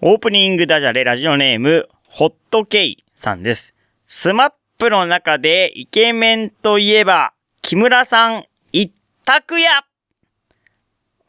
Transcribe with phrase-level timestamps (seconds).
[0.00, 3.74] オープニングダジャレラジオネーム、ホットケイさんです。
[4.06, 7.32] スマップの中でイケメンといえば、
[7.62, 8.92] 木村さん一
[9.24, 9.82] 択や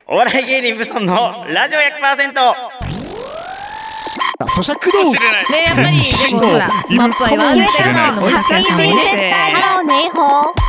[0.05, 2.31] お笑い芸人ブソンのラジオ100%
[4.39, 5.13] 咀嚼道。
[5.51, 9.33] ね、やっぱり、でもほら、スマップは言われてるっていうのもたくさんね。
[9.51, 10.68] ハローネイホー。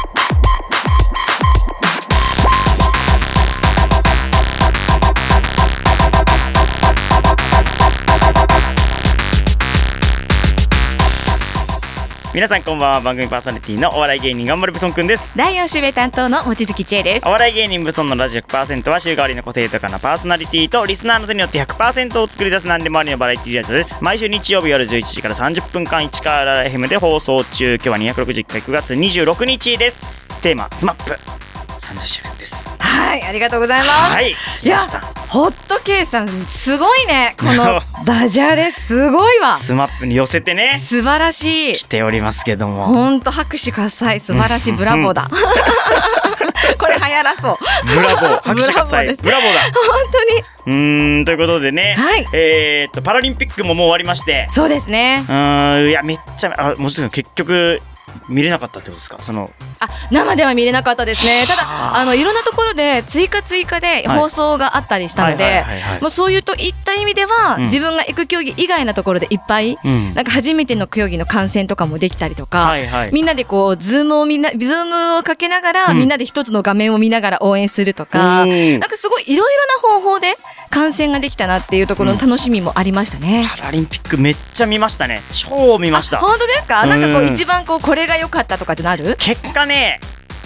[12.33, 15.37] 皆さんこんばんは、番組パーソナリティのお笑い芸人頑張るブソンくんです。
[15.37, 17.27] 第4週目担当の望月千恵です。
[17.27, 23.99] お笑い芸人ブソンのラジオ100%は週替わりの個性豊かなパーソナリティとリスナーの手によって100%を作り出す何でもありのバラエティラジオです。
[24.01, 27.75] 毎週日曜日夜11時から30分間市川ライフムで放送中。
[27.75, 30.01] 今日は261回9月26日です。
[30.41, 31.50] テーマ、スマップ。
[31.81, 32.69] 30周年です。
[32.79, 33.91] はい、ありがとうございます。
[34.15, 35.01] はい、いた。
[35.29, 37.35] ホットケイさん、すごいね。
[37.39, 39.57] この ダジャレ、すごいわ。
[39.57, 41.85] スマップに寄せてね、素晴らしい来。
[41.85, 42.87] ておりますけども。
[42.87, 45.31] ほんと拍手喝采、素晴らしい、ブラボーだ。
[46.79, 47.59] これ流行らそう。
[47.87, 49.61] ブラボー、 拍手喝采、ブラボーだ。
[49.63, 49.73] 本
[50.13, 50.45] 当に。
[50.67, 55.33] うーん、ということでね、はいえーっと、パラリンピックももう終わりまして、そうですねう。
[55.33, 57.81] ーん、いや、めっちゃ、あ、もちろん結局、
[58.29, 59.19] 見れなかったってことですか？
[59.21, 61.45] その、あ、生では見れなかったですね。
[61.47, 64.19] ただ、はああの、いろんなところで追加追加ではい。
[64.21, 65.65] 放送があったりしたのはいで
[66.11, 67.65] そういうといった意味では、うん。
[67.65, 70.15] 自分が行く競技以外のところでいっぱい、うん。
[70.15, 73.13] なんか初めての競技の観戦とかもできたりとか、はいはい。
[73.13, 75.99] みんなでこう、ズームをみんな、ズームをかけながら、うん。
[75.99, 78.79] みんなで一つの画面を見ながら応援するとか、うん。
[78.79, 80.37] なんかすごいいろいろな方法で
[80.71, 83.45] 観戦ができたなっていうところの楽しみもありましたね。
[83.57, 85.21] パラリンピックめっちゃ見ましたね。
[85.33, 86.19] 超見ました。
[86.19, 86.87] 本当ですか？
[86.87, 89.17] なんかこううん一番こう、これが良かったとかってなる？
[89.19, 90.01] 結果ね、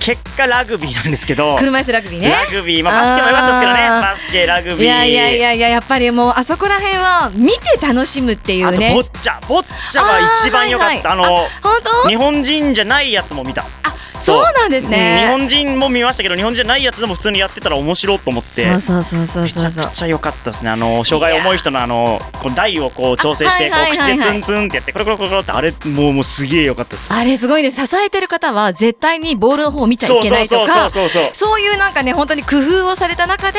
[0.05, 2.28] 結果ラグビーなんですけど、車椅子ラグビーね。
[2.28, 4.83] ラグビー、まあバスケも良かったですけどね、バスケ、ラグビー。
[4.83, 8.92] いやいやいやいや、やっぱりもう、あそこら辺は、見て楽しむっていうあと、ね。
[8.92, 9.41] ボッチャ。
[9.48, 11.12] ボッチャは一番良かった。
[11.14, 12.08] あはいはいの、本当？
[12.10, 13.64] 日本人じゃないやつも見た。
[13.82, 15.22] あ、そうなんですうんね。
[15.22, 18.70] 日本人も見ましたけど、日本人じゃないやつでも普通にやってたら面白いと思って。
[18.72, 19.70] そうそうそうそうめちゃ。
[19.70, 20.70] くちゃ良かったですね。
[20.70, 27.12] あの、障害重い人のあの、こう台をこう調整して、こあはいう口でツンツンってやって、コロコロコロコロって、あれ、もう、もうすげえ良かったです。
[27.12, 27.70] あれすごいね。
[27.70, 33.59] 支えてる方は、絶対にボールの方を見ちゃいけないとか、そういうなんかね、本当に工夫をされた中で、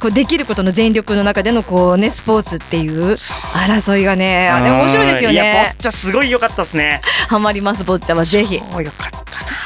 [0.00, 5.82] こうできることの全力の中でのこうね、スポーツっていう争いがね、あれ面白いですよいや、ボねッ。
[5.82, 7.00] チャすごい良かったですね。
[7.28, 8.62] ハマります、ボッチャはぜひ。
[8.72, 9.22] 超良かったな。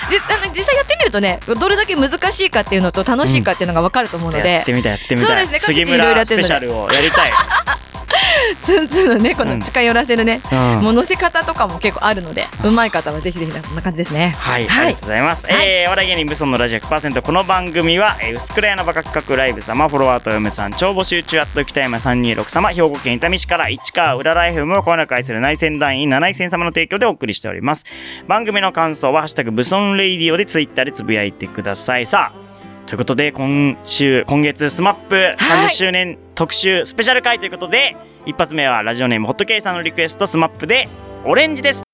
[0.08, 5.26] じあの実際やってみるとね、どれだけ難しいかっていうのと楽しいかっていうのが分かると思うのやでっ、てみたい、やってみたい。
[5.26, 7.32] そうですね杉各地いろいろやってるのでペシャルをやりたい。
[8.62, 14.34] ツンツンのね、この近寄らせるね、うんもう乗せ方とかも結構あるので、うまい方はぜひぜひこんな感じですね。
[14.38, 15.46] はい、はいありがとうございます。
[15.46, 27.84] はいえー、お笑い芸人ブソンのラジオ100%この番組は、えー、薄暗屋のバカ企画ライブ様、フォロワーと嫁さん、超募集中、あっと北山326様、兵庫県伊丹市から市川裏ライフムをこよなく愛する内戦団員七井戦様の提供でお送りしております。
[28.28, 32.06] 番組の感想は、ハッシュタグブソンレイディオでツイッターでつぶやいてください。
[32.06, 37.96] さあ、ということで、今週、今月、スマップ30周年特集スペシャル回ということで、
[38.26, 40.88] 一発目はラジオネームホットケイさんのリクエスト、スマップで、
[41.24, 41.85] オレンジです。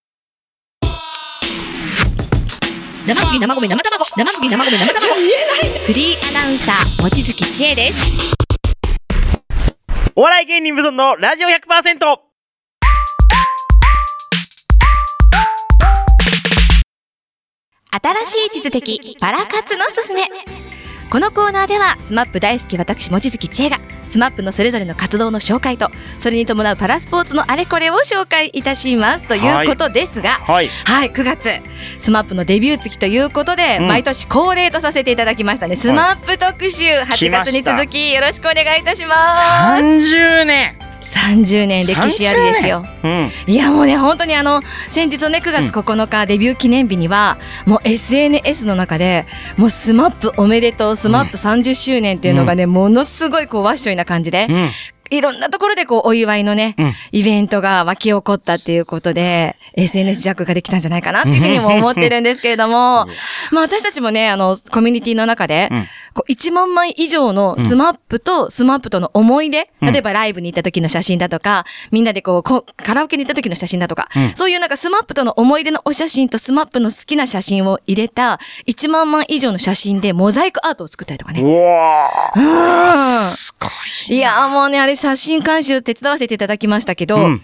[3.05, 5.15] 生麦生米生卵生麦生米生卵
[5.85, 8.33] フリーアナウンサー、望月千恵です。
[10.15, 11.59] お笑い芸人ブソンのラジオ 100%!
[17.91, 20.23] 新しい地図的パラ活のすすめ。
[21.11, 29.25] このコーナーでは、スマップ大好き私、望月千恵が、スマップのそれぞれの活動の紹介と、それに伴うパラスポーツのあれこれを紹介いたします。
[29.25, 30.69] ということですが、はい。
[30.85, 31.51] はい、9月、
[31.99, 39.83] スマップのデビュー月ということで、うん毎年恒例とさせていただきましたね、スマップ特集、8月に続き、よろしくお願いいたします。
[39.83, 42.87] 30年30年歴史ありですよ。
[43.03, 43.31] うん。
[43.47, 49.27] いやもうね本当にあの先日ね9月9日、デビュー記念日にはもう SNS の中で
[49.57, 54.71] もうスマップおめでとうスマップ30周年っていうのがね、ものすごいこうワッショイな感じで、うん。
[55.17, 56.93] いろんなところでこうお祝いのね、うん。
[57.12, 63.07] イベントが湧き起こったっていうことで SNS ジャックができたんじゃないかなっていうふうにも思ってるんですけれども、
[63.51, 65.86] まあ私たちもねあのコミュニティの中で、うん。
[66.15, 69.92] こう1万枚以上のスマップとスマップとの思い出、うん。
[69.92, 74.34] 例えばライブに行った時の写真だとか、みんなでこうこカラオケに行った時の写真だとか、うん。
[74.34, 81.42] そういうなんかスマップとの思い出のお写真とスマップの好きな写真を入れた1万枚以上の写真でモザイクアートを作ったりとかね。
[81.42, 82.91] うわうん。
[82.91, 83.69] ーすご
[84.09, 84.16] い。
[84.16, 87.43] いやーもうね、あれ写真監修手伝わせていただきましたけど、うん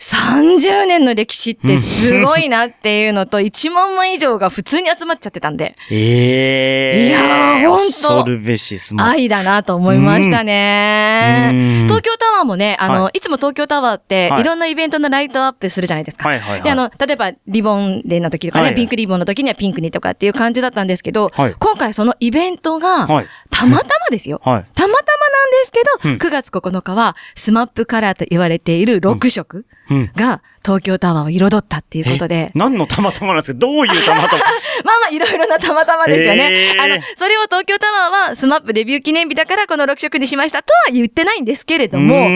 [0.00, 8.78] 30年の歴史ってすごいなっていうのと、1万枚以上が普通に集まっちゃってたんで、 ええいやーほんと恐るべし。
[8.98, 11.50] 愛だなと思いましたね。
[11.52, 16.26] うん東京タワーもね、あの、、はいつも東京タワーってはいいろんなイベントのライトアップするじゃないですか。
[16.26, 16.62] はいはいはい。
[16.62, 23.26] で、あの、例えば、リボンデーの時とかね、はいピンクリボンの時にはピンクにとかっていう感じだったんですけど、はい今回そのイベントが、はい。
[23.60, 24.40] たまたまですよ。
[24.44, 24.64] はい。
[24.74, 30.10] たまたまなんですけど、うん9月9日は、スマップカラーと言われている6色うん。
[30.14, 33.58] が東京タワーを彩ったっていうことで、何のたまたまなんですか？
[33.58, 34.42] どういうたまたま？
[34.84, 36.44] まあまあいろいろなたまたまですよね。
[36.52, 42.28] へーあの、それを東京タワーはスマップデビュー記念日だからこの6色にしましたとは言ってないんですけれども、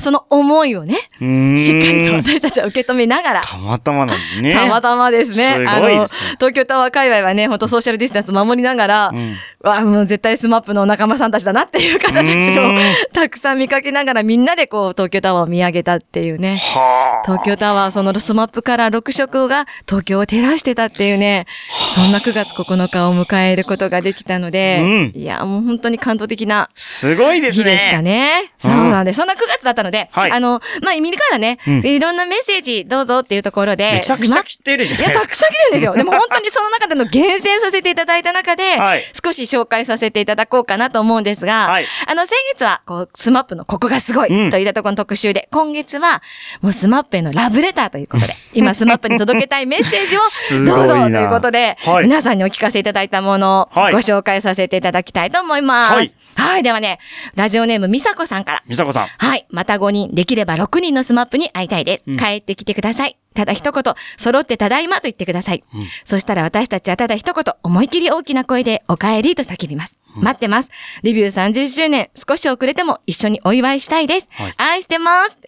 [0.00, 4.52] その思いをね、しっかりと私たちは受け止めながら、たまたまなんですね。
[4.52, 5.44] たまたまですね。
[5.54, 12.76] すごいあの、ですね東京タワー界隈はね、本当ソーシャルディスタンス守りながら、うんわあ、もう絶対スマップの仲間さんたちだなっていう方たちをうん
[13.12, 16.56] たくさん見かけながらみんなでこう東京タワーを見上げたっていうね。
[16.56, 17.26] はあ。
[17.26, 21.46] 東京タワー、そのスマップから6色が東京を照らしてたっていうね、
[21.94, 27.64] そんな9月9日を迎えることができたので、うんいや、もう本当に感動的なすごいですね。
[27.64, 28.50] 日でしたね。
[28.64, 29.16] うんそうなんです。
[29.18, 35.34] そんな9月だったので、はいあの、まあ、意味からね、うんいろんなメッセージどうぞっていうところで、めちゃくちゃ来てるじゃいや、ないですか。
[35.36, 35.94] たくさん来てるんですよ。
[35.94, 46.22] でも本当にその中での厳選させていただいた中で、はい少し紹介させていただこうかなと思うんですが、はいあの、先月は、こう、スマップのここがすごいうんといったところの特集で、今月は、
[46.60, 50.20] もうスマップへのラブレターということで、 今スマップに届けたいメッセージを
[50.66, 55.90] どうぞということで、はい皆さんにお聞かせいただいたものをはいご紹介させていただきたいと思います。
[56.36, 56.62] ははいい。
[56.62, 56.98] ではね、
[57.34, 59.06] ラジオネームみさこさんから、みさこさん。
[59.06, 59.46] はい。
[59.50, 62.04] また5人、できれば6人のスマップに会いたいです。
[62.06, 63.16] うん帰ってきてください。
[63.34, 65.64] ただ一言、揃ってただいまと言ってください。
[65.74, 69.98] うんそしたら私たちはただ一言、思い切り大きな声でお帰りと叫びます。
[70.24, 70.70] 待ってます。
[71.02, 74.28] デビュー30周年、少し遅れても一緒にお祝いしたいです。
[74.32, 75.38] はい愛してます。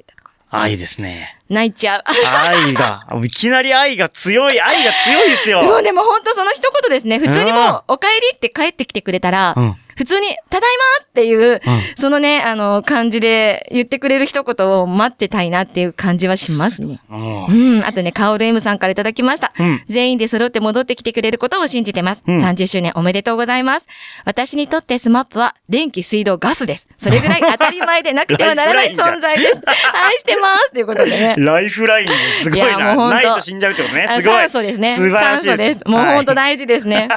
[0.50, 1.38] 愛ですね。
[1.50, 2.04] ろ泣いちゃう。
[2.48, 5.62] 愛が、 いきなり愛が強い、愛が強いですよ。
[5.62, 7.18] もうでも本当その一言ですね。
[7.18, 11.60] 普通にもうんう、お帰りって帰ってきてくれたら、うん普通に、ただいまっていう、うん
[11.96, 17.00] そのね、あの、感じで言ってくれる一言を待ってたいなっていう感じはしますね。
[17.10, 17.84] うんうん。
[17.84, 19.52] あとね、カオル M さんからいただきました。
[19.58, 22.22] うん全員で揃って戻ってきてくれることを信じてます。
[22.26, 23.86] うん30周年おめでとうございます。
[24.24, 26.88] 私にとってスマップは電気、水道、ガスです。
[26.96, 29.62] それぐらい当たり前でなくてはならない存在です。
[29.92, 31.34] 愛してますということでね。
[31.38, 32.12] ライフラインで
[32.42, 32.94] すごいいやな。
[32.94, 34.06] もうないと死んじゃうってことね。
[34.08, 34.36] あすごい。
[34.38, 34.88] 酸素ですね。
[34.94, 35.56] 素晴らしいです。
[35.56, 35.80] 酸素です。
[35.88, 37.08] もう本当はい 大事ですね。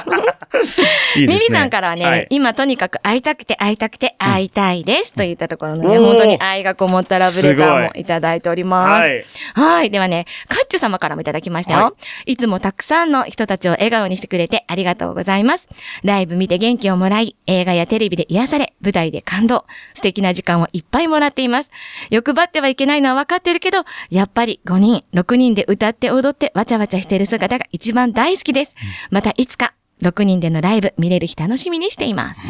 [1.16, 9.00] ミミさんからはね、はい今とにかく会いたくて会いたくて会いたいです、といったところのね、本当に愛がこもったラブレターもいいただいております。
[9.00, 9.24] はい。
[9.54, 9.90] はい。
[9.90, 11.92] ではね、カッチュ様からもいただきましたよ。、は
[12.26, 15.68] いつもたくさんの人たちを笑顔にしてくれてありがとうございます。
[16.02, 19.64] ライブ見て元気をもらい、映画やテレビで癒され、舞台で感動、
[19.94, 21.70] 素敵な時間をいっぱいもらっています。
[22.10, 28.74] 欲張ってはいけないのは分かってるけど、やっぱり5人、6人で歌って踊ってわちゃわちゃしている姿が一番大好きです。
[29.10, 32.42] またいつか、6人でのライブ見れる日楽しみにしています。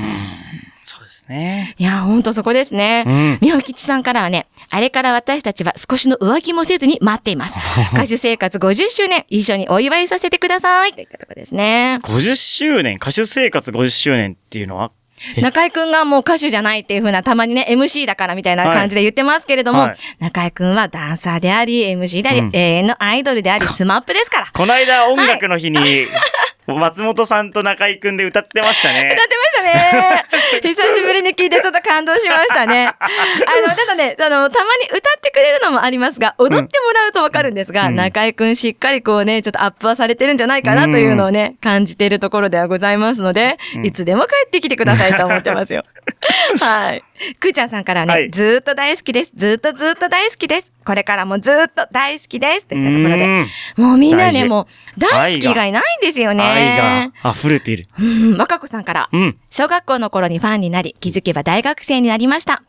[0.85, 1.75] そうですね。
[1.79, 3.05] いや、ほんとそこですね。
[3.07, 7.55] うんみほきちさんからはね、あれから私たちは少しの浮気もせずに待っています。
[7.95, 10.93] 歌手生活50周年、一緒にお祝いさせてください。
[10.93, 11.99] といったところですね。
[12.03, 14.91] 50周年、歌手生活50周年っていうのは？
[15.37, 15.41] え？
[15.41, 24.51] 中居くんがもう歌手じゃないっていう風な、たまにね、MC だからみたいな感じで言ってますけれども、はい中居くんはダンサーであり、MC であり、うん永遠のアイドルであり、スマップですから。
[24.53, 25.79] この間音楽の日に、
[26.67, 29.27] 松本さんと中居くんで歌ってましたね歌っ。
[29.27, 30.25] てましたね。
[30.63, 32.87] 久しぶりに聞いてちょっと感動しましたね。
[32.87, 33.09] あ
[33.69, 45.83] の、ただね、あの、たまに歌ってくれるのもありますが、踊ってもらうとわかるんですが、うん中居くんしっかりこうね、ちょっとアップはされてるんじゃないかなというのをね、感じているところではございますので、うんいつでも帰ってきてくださいと思ってますよ。
[46.61, 47.05] はい。
[47.39, 49.33] くーちゃんさんからはね、はいずーっと大好きです。
[49.35, 50.73] ずーっとずーっと大好きです。
[50.85, 52.67] これからもずーっと大好きです。
[52.67, 53.25] といったところで。
[53.25, 56.43] うんもうみんなね、もう大好きがいないんですよね。
[56.43, 57.89] 愛が溢れている。
[57.99, 59.09] うん、若子さんから。
[59.13, 59.37] うん。
[59.51, 62.63] 小学校の頃にファンになり、気づけば大学生になりました。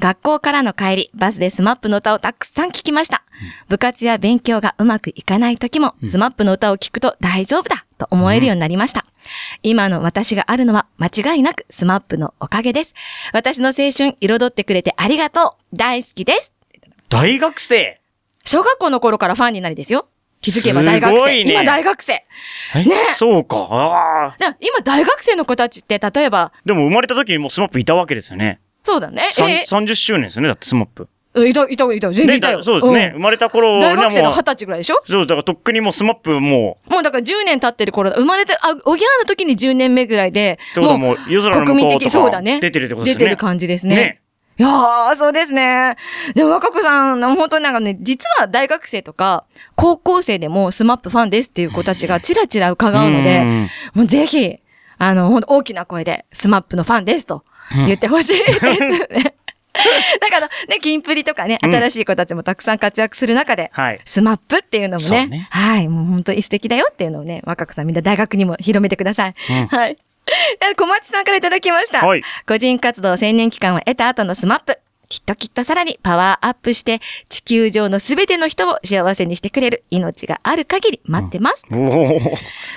[0.00, 3.22] 学校からの帰り、バスでスマップの歌をたくさん聴きました。
[3.68, 9.04] 部活や勉強がうまくいかない時も、スマップの歌を聴くと大丈夫だと思えるようになりました。
[9.62, 12.94] 今の私があるのは間違いなくスマップのおかげです。
[13.32, 15.76] 私の青春彩ってくれてありがとう。
[15.76, 16.52] 大好きです。
[17.08, 18.00] 大学生？
[18.44, 20.08] 小学校の頃からファンになりですよ。
[20.40, 21.44] 気づけば大学生。
[21.44, 22.14] ね今大学生。
[22.14, 22.24] え、
[23.14, 23.68] そうか。
[23.70, 28.60] あ今大学生の子たちって、例えば、でも生まれた時にもうスマップいたわけですよね。
[28.82, 29.22] そうだね。
[29.38, 30.48] え30周年ですね。
[30.48, 31.08] だってスマップ。
[31.32, 32.62] うんいた、いた、いた、全然いたよ。
[32.62, 33.10] そうですね。
[33.14, 35.00] 生まれた頃大学生の二十歳ぐらいでしょ？
[35.04, 38.16] そう、だからとっくにもうスマップももうだから10年経ってる頃だ。
[38.16, 42.58] 生まれて、あ、おぎゃーの時に10年目ぐらいで、う、ってことはもう夜空の国民的、そうだかね。
[42.60, 43.18] 出てるってことですよね。
[43.20, 44.20] 出てる感じですね。
[44.58, 45.96] いやー、そうですね。
[46.34, 49.44] でも、若子さん、本当になんかね、実は大学生とか、
[49.74, 54.58] 高校生でもスマップファンですっていう子たちがちらちら伺うので、んもうぜひ、
[54.98, 57.44] あの、ほんと大きな声で、スマップのファンですと
[57.86, 59.34] 言ってほしいですね。
[60.20, 64.00] だから、ね、キンプリとかね、うん新しい子たちもたくさん活躍する中で、はい。
[64.04, 69.34] スマップっていうのもねねはい、もう本当に素敵だよっていうのをね、若子さんみんな大学にも広めてください。
[69.50, 69.96] うんはい。
[70.60, 72.06] で小町さんからいただきました。
[72.06, 74.78] はい個人活動専念期間を経た後のスマップ。
[75.10, 81.64] きっときっとさらにパワーアップして、地球上のすべての人を幸せにしてくれる命がある限り待ってます。
[81.72, 82.20] おお。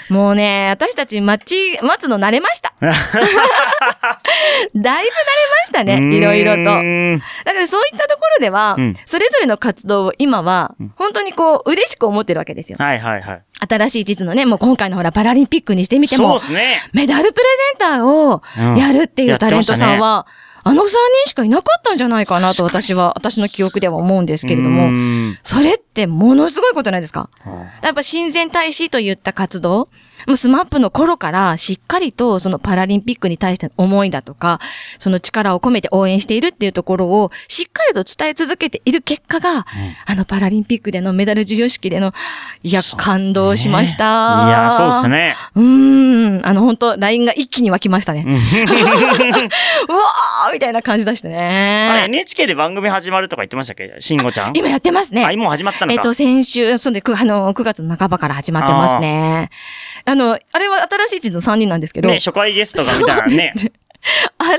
[0.09, 2.73] もうね、私たち待ち、待つの慣れました。
[2.81, 3.01] だい
[4.73, 5.05] ぶ慣れま
[5.67, 6.63] したね、いろいろと。
[6.63, 6.79] だか
[7.59, 12.77] らそういったところでは、うんそれぞれの活動を今は、本当にこう、嬉しく思ってるわけですよ。
[12.79, 13.41] はいはいはい。
[13.69, 16.81] 新しい実のね、もう今回のほら、パラリンピックにしてみてもそうで、すね。
[16.93, 17.45] メダルプレ
[17.79, 20.25] ゼンターをうんやるっていやうタレントさんは、
[20.65, 24.89] あの3人しかいなかったんじゃないかなと私は、私の記憶では思うんですけれどうも、
[25.43, 27.29] それってものすごいことないですか？
[27.83, 29.89] やっぱ親善大使といった活動、
[30.27, 34.59] もうスマップの頃からしっかりとそのパラリンピックに対しての思いだとか、
[34.99, 39.65] その力を込めて応援しているっていうところをしっかりと伝え続けている結果が、
[40.05, 42.13] あのパラリンピックでのメダル授与式での、
[42.63, 44.45] いや、感動しました。
[44.47, 45.07] いや、そうです。
[45.07, 45.35] ね。
[45.55, 46.47] うーん。
[46.47, 48.25] あの、本当 LINE が一気に湧きましたね。
[48.27, 52.03] う わーみたいな感じでしたあれ、ね。
[52.07, 53.95] NHK で番組始まるとか言ってましたっけ？
[53.99, 55.35] 慎吾ちゃん今やってますねあ、。
[55.35, 55.82] もう始まった？
[55.85, 55.93] のか？
[55.93, 59.49] えっと、先週、そうで、くあの、9月の半ばから始まってますね。
[60.05, 63.53] あの、あれは新しい地図の3人なんですけど、ね、初回ゲストがみたいなね。
[64.37, 64.57] あれは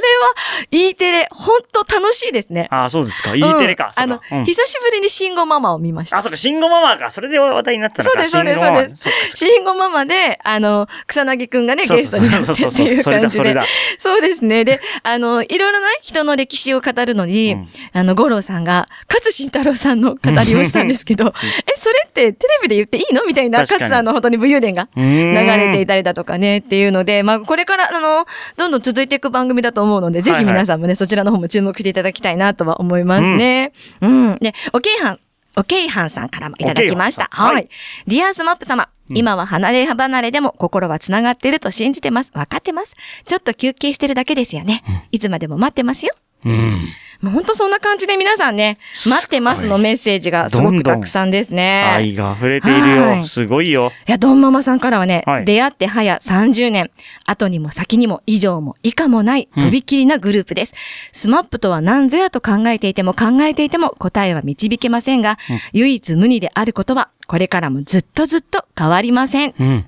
[0.70, 2.68] E テレ、本当楽しいですね。
[2.70, 3.34] あ、そうですか。
[3.34, 3.92] E テレか。
[3.96, 6.22] うんあの、久しぶりに慎吾ママを見ましたあ、。
[6.22, 7.10] そうか、慎吾ママか。
[7.10, 8.24] それで話題になってたのか。
[8.24, 9.36] そうです、そうです、そうです。
[9.36, 13.60] 慎吾ママで、あの、草薙くんがね、ゲストになってっていう感じで
[13.98, 14.64] そうですね。
[14.64, 33.72] で、あの、いろいろな人の歴史を語るのに、うんあの、五郎さんが、勝慎太郎さんの語りをしたんですけど、え、それってテレビで言っていいのみたいな、勝さんの本当に武勇伝が流れていたりだとかね、っていうので、まあ、これから、あの、どんどん続いていく番組だと思うので、ぜひ皆さんもね、そちらの方も注目していただきたいなとは思いますね。
[34.00, 34.36] うん。
[34.36, 35.18] で、おけいはん、
[35.56, 37.28] おけいはんさんからもいただきました。
[37.30, 37.68] はい。
[38.06, 38.88] Dear SMAP 様。
[39.10, 42.30] 今は離れ離れでも心は繋がっていると信じてます。
[42.34, 42.96] わかってます。
[43.26, 44.82] ちょっと休憩してるだけですよね。
[45.12, 46.14] いつまでも待ってますよ。
[46.46, 46.88] うん。
[47.24, 48.76] もう本当そんな感じで皆さんね、
[49.08, 51.82] 待ってますのメッセージがすごくたくさんですね。
[51.96, 53.02] 愛が溢れているよ。
[53.02, 53.92] はいすごいよ。
[54.06, 56.90] いや、ドンママさんからはね、はい出会って早30年、
[57.26, 60.74] 後にも先にも以上も以下もない、とびきりなグループです。
[61.12, 65.38] SMAP とは何ぞやと考えていても考えていても答えは導けませんが、
[65.72, 69.54] 唯一無二であることは、これからもずっとずっと変わりません。
[69.58, 69.86] うん。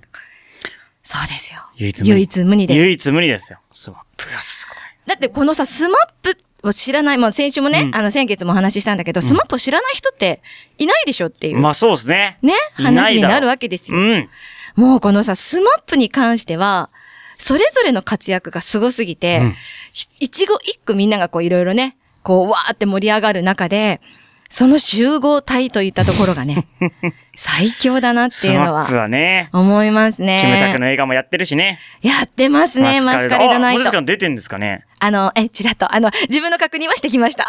[1.03, 1.61] そうですよ。
[1.77, 2.11] 唯一無二。
[2.11, 2.81] 唯一無二です。
[2.81, 3.59] 唯一無二ですよ。
[3.71, 4.77] スマップがすごい。
[5.07, 6.33] だってこのさ、 SMAP を
[6.73, 10.43] 知らない、まあ先週もね、うんあの先月もお話ししたんだけど、 SMAP を知らない人って
[10.79, 12.37] いないでしょっていう、まあそうですね。
[12.43, 13.99] ね、話になるわけですよ。
[13.99, 14.29] うん。
[14.75, 16.91] もうこのさ、 SMAP に関しては、
[17.39, 19.55] それぞれの活躍がすごすぎて、うん
[19.93, 24.03] ひ一語一句みんながこういろいろね、こうわーって盛り上がる中で、
[24.51, 26.69] その集合体といったところがね、
[27.37, 30.41] 最強だなっていうの SMAP ははね、思いますね。
[30.43, 31.79] キムタクの映画もやってるしね。
[32.03, 34.03] やってますね、マスカレードナイトあもしか。
[34.03, 34.85] 出てんですかね。
[34.99, 37.47] あの、え、ちらっと、あの、自分の確認はしてきました。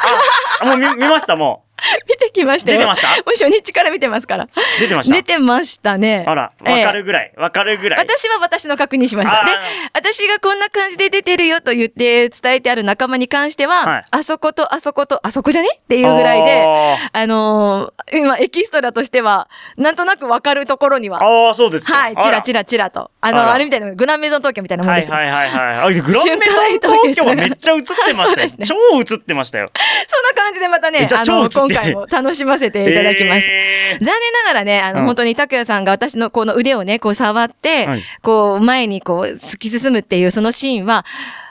[0.61, 1.63] あ、もう見見ました、も
[2.09, 2.79] 見てきましたよ。
[2.79, 3.07] 出てました？
[3.07, 4.45] もう初日から見てますから。
[4.45, 4.49] う。
[4.79, 5.15] 出てました？
[5.15, 6.25] 出てましたね。
[6.27, 7.31] あら、わええかるぐらい。
[7.37, 7.99] わかるぐらい。
[7.99, 9.45] 私は私の確認しました。
[9.45, 9.51] で
[9.93, 15.67] 私がこんな感じで出てるよと言って伝えてある仲間に関しては、はいあそことあそことあそこじゃね？
[15.77, 21.97] っていうぐらいで、ああのー今エキストラとしては、なんとなくわかるところには、ああ、そうですか。
[21.97, 22.61] はい、チラチラ。
[22.61, 23.11] ラチラと。
[23.21, 25.15] あの、あらあれみたいな、グランメゾン東京みたいなもんですよ。
[25.15, 25.97] はいはいはいはい。
[25.97, 28.49] あ、 グランメゾン東京はめっちゃ映ってましたよ。
[28.65, 29.69] 超映ってましたよ。
[30.07, 33.51] そんな感じでまたねああの、今回も楽しませていただきました。
[33.53, 41.05] えー残念ながらね、あの、うん本当に拓也さんが私のこの腕をね、こう触って、はいこう前にこう突き進むっていうそのシーンは、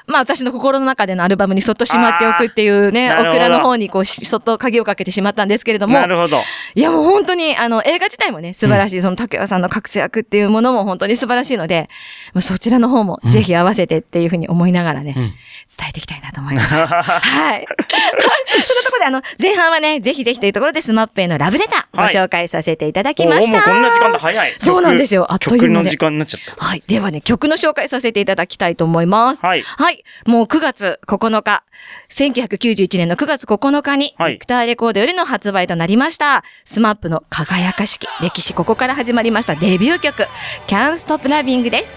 [0.07, 6.41] まあ私の心の中でのアルバムにそっとしまっておくっていうね、オクラの方にこうしそっと鍵をかけてしまったんですけれどもな、るほど。
[6.75, 11.89] いやもう本当にあの映画自体もね、素晴らしい、その拓也さんの活躍っていうものも本当に素晴らしいので、
[12.35, 15.33] もうそちらの方もぜひ合わせてっていうふうに思いながらね、うん
[15.77, 16.75] 伝えていきたいなと思います。
[16.75, 17.67] はい。
[17.67, 23.59] そのところで、あの、前半はね、ぜひぜひというところで、 SMAP へのラブレター、ごはい紹介させていただきました。
[23.59, 24.53] おーもうこんな時間だ早い。
[24.59, 25.31] そうなんですよ。
[25.31, 25.99] あっという間で曲の時。
[25.99, 26.65] 間になっちゃった。
[26.65, 26.83] はい。
[26.87, 29.45] ではね、曲の紹介させていただきたいと思います。
[29.45, 29.96] はいはい。
[30.27, 31.65] もう9月9日、
[32.11, 34.35] 1991年の9月9日に、はい。
[34.35, 39.55] ビクターレコードよりの発売となりました、 SMAP の輝かしき歴史、ここから始まりました。
[39.55, 40.25] デビュー曲、
[40.67, 41.95] Can't Stop Loving です。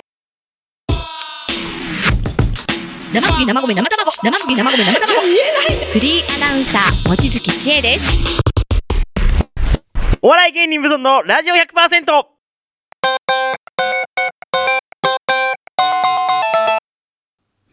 [3.12, 4.12] 生麦生米生卵。
[4.24, 5.22] 生麦生米生卵。
[5.92, 8.40] フリーアナウンサー望月千恵です。
[10.22, 12.39] お笑い芸人無尊のラジオ 100%!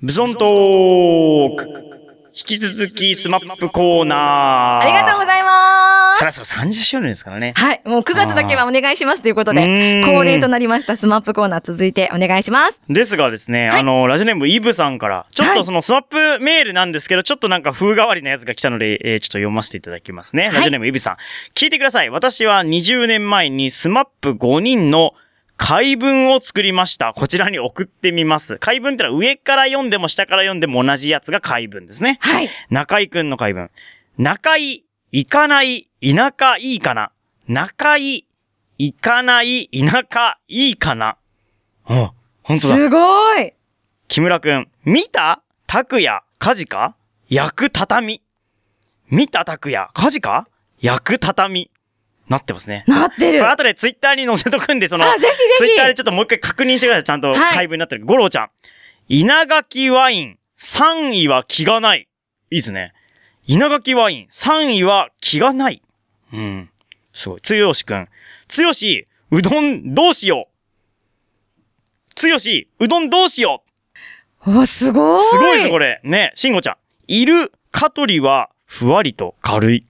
[0.03, 1.87] 無尊トーク
[2.39, 6.27] 引き続きスマップコーナーありがとうございますそ。
[6.27, 7.55] ろそろ30周年ですからね。
[7.57, 7.81] はい。
[7.87, 12.83] もう9月だけはお願いしますということで、うーん恒例となりましたスマップコーナー続いてお願いします。
[12.91, 20.51] ですがですね、はいあの、ラジオネームイブさんから、ちょっはいとその SMAP メールなんですけど、ちょっとなんか風変わりなやつが来たので、えーちょっと読ませていただきますね。
[20.53, 21.17] いラジオネームイブさん。
[21.55, 22.11] 聞いてください。
[22.11, 25.15] 私は20年前に SMAP 5人の
[25.57, 27.13] 回文を作りました。
[27.15, 28.59] こちらに送ってみます。
[28.59, 32.19] 回文ってのは上から読んでも下から読んでも同じやつが回文ですね。
[32.21, 32.49] はい。
[32.71, 33.71] 中居くんの回文。
[34.19, 37.11] 中居、行かない、田舎いいかな。
[37.49, 38.27] 中居、
[38.79, 41.17] 行かない、田舎いいかな。
[41.89, 42.11] うん、
[42.43, 42.75] 本当だ。
[42.75, 43.53] すごい。
[44.09, 46.95] 木村くん、見た拓也、火事か？
[47.29, 48.23] 焼く畳？
[49.09, 50.47] 見た拓也、火事か？
[50.81, 51.71] 焼く畳？
[52.29, 52.85] なってますね。
[52.87, 53.39] なってる。
[53.39, 57.05] これ後でツイッターに載せとくんで、その、あぜひぜひツイッターでちょっともう一回確認してください。
[57.05, 58.05] ちゃんとはい回文になってる。
[58.05, 58.51] 五郎ちゃん。
[59.09, 62.09] 稲垣ワイン、3位は気がない。
[62.51, 62.93] いいですね。
[63.47, 65.83] 稲垣ワイン、3位は気がない。
[66.33, 66.71] うん。
[67.13, 67.41] すごい。
[67.41, 68.09] つよしくん。
[68.49, 72.13] つよし、うどんどうしよう。
[72.15, 73.63] つよし、うどんどうしよ
[74.45, 74.59] う。
[74.59, 75.21] お、すごい。
[75.21, 76.01] すごいです、これ。
[76.03, 76.77] ね、しんごちゃん。
[77.07, 79.87] いる、カトリは、ふわりと軽い。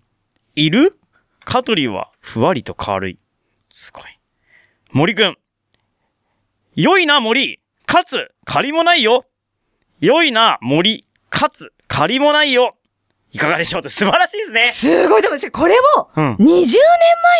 [0.55, 0.99] いる
[1.45, 3.19] カトリは、ふわりと軽い。
[3.69, 4.05] すごい。
[4.91, 5.37] 森くん。
[6.75, 7.61] 良いな、森。
[7.87, 9.27] かつ、借りもないよ。
[10.01, 11.07] 良いな、森。
[11.31, 12.76] かつ、借りもないよ。
[13.37, 14.67] いかがでしょうって素晴らしいですね。
[14.69, 15.23] すごい。
[15.23, 16.47] でも、これをうん20年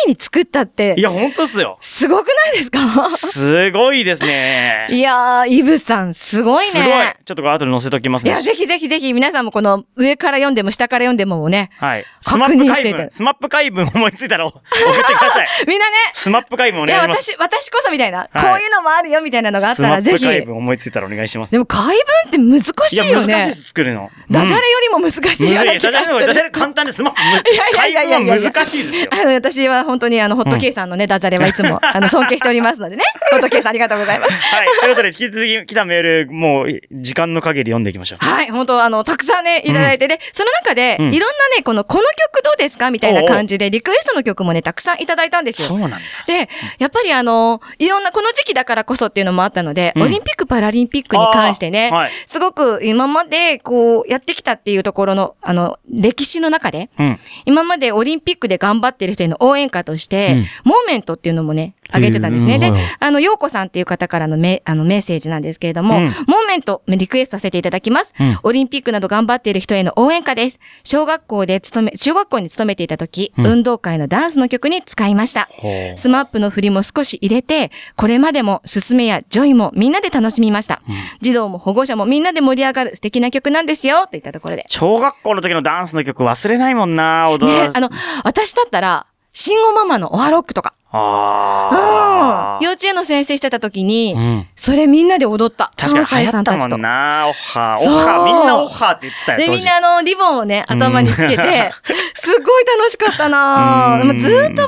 [0.05, 1.77] 前に作ったってい、や、ほんとっすよ。
[1.81, 3.09] すごくないですか？
[3.09, 4.87] すごいですね。
[4.89, 6.71] いやー、イブさん、すごいね。
[6.71, 6.89] すごい。
[7.25, 8.31] ちょっとこれ後で載せときますね。
[8.31, 12.05] いや、ぜひぜひぜひ、皆さんもこの上から読んでも下から読んでもね、はい。
[12.21, 15.47] ス確認していた回文、 SMAP 回文思いついたら 送ってください。
[15.67, 17.31] みんなね、 SMAP 回文おいや、願いします。
[17.39, 20.19] 私、私こそみたいな、はいこういうのもあるよみたいなのがあったら、ぜひ。
[20.19, 21.57] スマップ解で文思いついたらお願いします。
[21.57, 21.85] も、回
[22.31, 23.33] 文って難しいいや、よね。
[23.33, 24.09] 難しいです、作るの。
[24.31, 26.49] ダジャレうんよりも難しいいやいや、ような気がダジャレのダジャレ。
[26.49, 29.09] 簡単で SMAP、いやいやいやいや難しいですよ。
[29.11, 33.03] あの、私は本当にあの、ホットケイさんのね、ダジャレはいつも、 あの、尊敬しておりますのでね。
[33.31, 34.55] ホットケイさんありがとうございます。
[34.55, 34.67] はい。
[34.67, 38.25] ということで、引き続き来たメール、もう、時間の限り読んでいきましょう。
[38.25, 45.67] はい、本当あの、たくさんね、いただいて、で、その中で、うんいろんなね、この、この曲どうですかみたいな感じで、リクエストの曲もね、たくさんいただいたんですよ。
[45.67, 45.97] そうなんだ。
[46.27, 57.19] で、やっぱりあの、いろんな、この時期だからこそっていうのもあったので、うんオリンピック・パラリンピックに関してね、はいすごく今までこう、やってきたっていうところの、あの、歴史の中で、うん。
[57.45, 62.59] 今までオリンピックで頑張ってる人への応援歌として、うんモーメントっていうのもね、あげてたんですね。
[62.59, 66.13] であの、ようこさんっていう方からのメあのメッセージなんですけれども、うんモー
[66.47, 68.13] メント、リクエストさせていただきます。
[68.19, 70.59] うんオリンピックなど頑張っている人への応援歌です。
[70.83, 75.49] 小学校で勤め、小学校に勤めていた時、うん運動会のダンスの曲に使いました。
[75.95, 80.81] SMAP の振りも少し入れて、これまでも、すすめや Joy もみんなで楽しみました。
[81.21, 84.65] 児童も保護者もみんなで盛り上がる素敵な曲なんですよ、といったところで。
[84.67, 87.89] 小学校の時のダンスの曲忘れないもんな、踊ら、ねあの、
[88.23, 90.73] 私だったら、慎吾ママのおはロックとか。
[90.93, 90.99] うん。
[90.99, 94.47] あー幼稚園の先生してた時に、うん。
[94.55, 95.71] それみんなで踊った。
[95.77, 96.51] 3確かに歳流行った。
[96.69, 97.81] もんな、オッハー。
[97.81, 98.25] オッハー。
[98.25, 101.71] みんなオッハーって言ってたよ、で、みんなあの、リボンをね、頭につけて、
[102.15, 104.63] すっごい楽しかったなもずーっと忘れな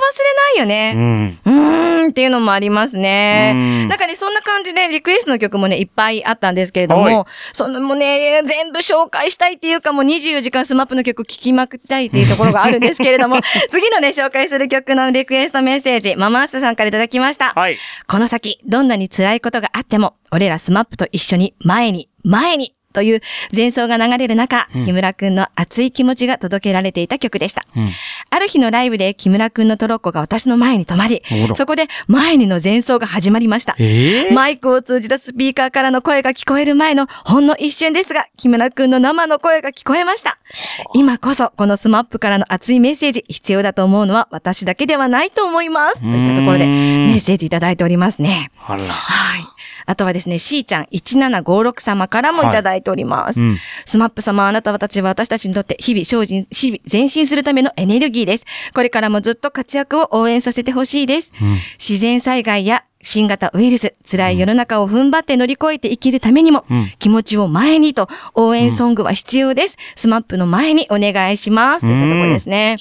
[0.55, 0.93] いようね。
[0.93, 1.39] ん。
[1.45, 3.53] うーんっていうのもありますね。
[3.55, 17.53] うんなんかね、そんな感じでリクエストの曲もね、いっぱいあったんですけれどはいも、そのもうね、全部紹介したいっていうかもう24時間 SMAP の曲聴きまくりたいっていうところがあるんですけれども、 次のね、紹介する曲のリクエストメッセージ、ママースさんからいただきました。
[17.53, 17.77] はい。
[18.07, 23.21] この先、どんなに辛いことがあっても、俺ら SMAP と一緒に前に、前に、という
[23.55, 27.63] 前奏が流れる中、木村くんの熱い気持ちが届けられていた曲でした。
[27.75, 27.89] うん。
[28.29, 31.21] ある日のライブで木村くんのトロッコが私の前に止まり
[31.55, 33.75] そこで前にの前奏が始まりました。
[33.79, 40.37] ええマイクを通じたスピーカーからの声が聞こえる前のほんの一瞬ですが、木村くんの生の声が聞こえました。
[40.93, 46.01] 今こそ、この SMAP からの熱いメッセージ、必要だと思うのは私だけではないと思います。
[46.01, 48.51] といったところで、うーんメッセージいただいておりますね。
[48.65, 48.83] あら。
[48.83, 49.58] はい。
[49.89, 53.41] あとはですね、しーちゃん1756様からもいただいております。
[53.41, 58.45] うん SMAP 様、あなたたちは私たちにとって日々精進、日々前進するためのエネルギーです。
[58.75, 61.31] これからもずっと活躍を応援させてほしいです。
[61.79, 69.77] 自然災害や新型ウイルス、辛い世の中を踏ん張って乗り越えて生きるためにも、うん気持ちを前にと応援ソングは必要です。
[69.95, 71.81] SMAP の前にお願いします。
[71.81, 72.75] といったところですね。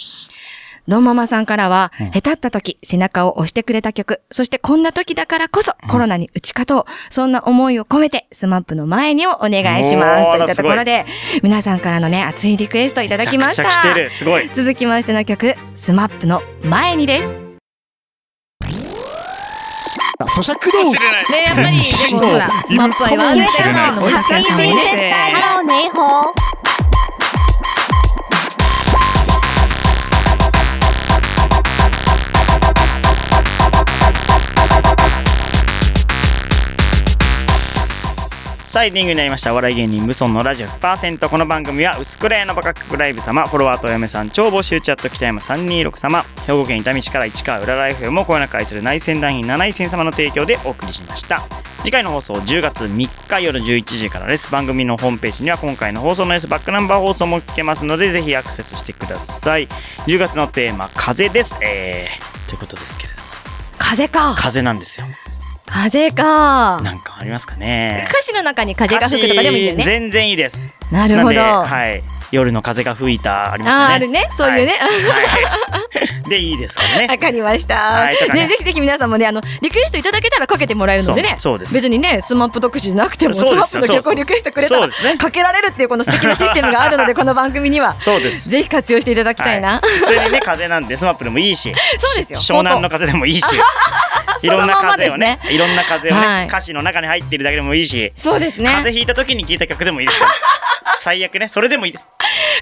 [0.88, 10.24] ドンママさんからは、うんへたった時、背中を押してくれた曲、そしてこんな時だからこそ、コロナに打ち勝とう、そんな思いを込めて、 SMAP の前にをお願いします。
[10.24, 11.05] といったところで、
[11.42, 13.64] 皆さんからのね、熱いリクエストいただきました。
[13.64, 14.11] めちゃくちゃ来てる。
[14.11, 14.48] すごい。
[14.48, 17.35] 続きましての曲、 SMAP の前にです。
[20.20, 21.24] 咀嚼道知れない。
[21.31, 25.12] ね、やっぱり、でもほら、 SMAP は言われてるっていうのも、ハッカーさんもね。
[25.35, 26.58] ハローネイホー。
[38.68, 39.52] さあエンディングになりました。
[39.52, 51.40] お笑い芸人無尊のラジオ100%この番組は薄暗いのバカックライブ様フォロワーとお嫁さん超募集チャット北山326様兵庫県伊丹市から市川浦ライフもこよなく愛する内戦団員7位戦様の提供でお送りしました。
[51.83, 54.52] 次回の放送10月3日夜11時からです。
[54.52, 59.66] 番組のホームページには今回の放送の様子バックナンバー放送も聞けますのでぜひアクセスしてください。
[60.07, 61.57] 10月のテーマ風です。
[61.62, 63.28] えー、ということですけれども。
[63.78, 64.35] 風か。
[64.37, 65.07] 風なんですよ
[65.68, 66.81] 風か。
[66.83, 69.85] なんかありますかね歌詞の中に風が吹くとかでもいいんだよね。
[69.85, 71.40] 全然いいですなるほど。
[71.40, 72.02] はい、
[72.33, 73.94] 夜の風が吹いたありますよね。
[73.94, 74.28] あるね。
[74.33, 74.72] そういうね。
[76.28, 77.07] でいいですからね。
[77.09, 78.07] わかりました。
[78.07, 81.37] ねね、ぜひぜひ皆さんもね、あの、リクエストいただけたらかけてもらえるのでね。
[81.38, 87.96] そうです別にね、スマップ特集じゃなくても、スマップの曲をリクエストくれたら、かけられるっていうこの素敵なシステムがあるので、この 番組には。
[87.98, 88.48] そうです。
[88.48, 89.68] ぜひ活用していただきたいな。
[89.68, 93.44] はい普通にね風なんでスマップでもいいし、 そうですよ湘南の風でもいいし、
[94.42, 98.64] いろんな風をねいろんな風をね、はい歌詞の中に入っているだけでもいいし、そうですね。
[98.64, 100.20] 風邪ひいた時に聴いた曲でもいいです。
[100.98, 102.12] 最悪ねそれでもいいです。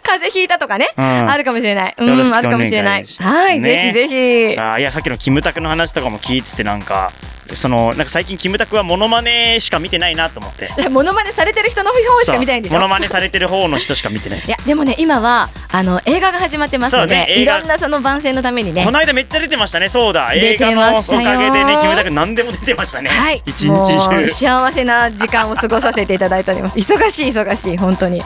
[0.03, 1.95] 風邪ひいたとかね、うんあるかもしれない。
[1.97, 3.05] うん、あるかもしれない。
[3.21, 4.15] はい、ぜねひぜひ。
[4.59, 7.11] あーいやさっきのキムタクの話とかも聞いててなんか
[7.55, 10.71] そのなんか最近キムタクはモノマネしか見てないなと思って。
[10.91, 12.77] モノマネされてる人の方しか見たいんでしょ？
[12.77, 14.39] モノマネされてる方の人しか見てない。
[14.39, 17.59] ですいやでもね今はあの映画が始まってますので、いね映画。
[17.59, 18.85] ろんなその番宣のためにね。
[18.85, 20.31] この間めっちゃ出てましたねそうだ。
[20.33, 23.43] 出映画てのおかげでねキムタク何でも出てましたね、はい。
[23.47, 23.71] 一日
[24.09, 24.29] 中。
[24.29, 26.79] 幸せな時間を過ごさせていただいております。
[26.81, 28.23] 忙しい忙しい本当に。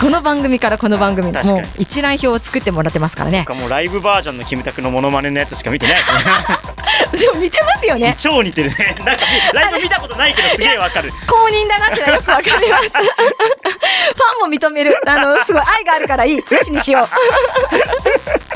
[0.00, 1.60] この番組からこの番組確かに。
[1.60, 3.44] もう一覧表を作ってもらってますからね。
[3.44, 5.96] かもうライブバージョンのキムタクのモノマネのやつしか見てない。
[7.12, 7.26] ですね。
[7.26, 8.14] でも似てますよね。
[8.18, 8.96] 超似てるね。
[9.04, 11.12] なんかライブ見たことないけどすげえわかる。
[11.26, 12.88] 公認だなってのはよくわかります。
[12.88, 13.00] ファ
[14.46, 14.96] ンも認める。
[15.06, 16.36] あのすごい愛があるからいい。
[16.36, 17.08] よしにしよう。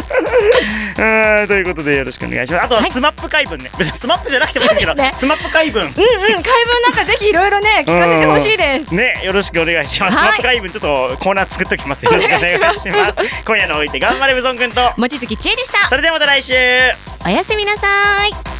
[0.98, 2.64] うーんということでよろしくお願いします。
[2.64, 3.70] あとはスマップ回文ね。
[3.78, 5.10] 別にスマップじゃなくてもいいですけどね。
[5.14, 5.82] スマップ回文。
[5.82, 5.94] うんうん。
[5.94, 8.94] 回文なんかぜひいろいろね聞かせてほしいです。
[8.94, 10.22] ねよろしくお願いします、はい。
[10.22, 12.12] スマップ回文ちょっとコーナー作っておきますよ。
[12.12, 13.42] ろしくお願いします。
[13.44, 14.92] 今夜のおいて頑張れブソン君と。
[14.96, 15.88] 望月千恵でした。
[15.88, 16.52] それではまた来週。
[17.24, 17.86] おやすみなさ
[18.26, 18.51] い